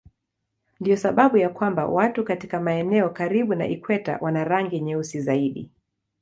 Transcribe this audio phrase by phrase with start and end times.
[0.79, 5.69] Ndiyo sababu ya kwamba watu katika maeneo karibu na ikweta wana rangi nyeusi zaidi.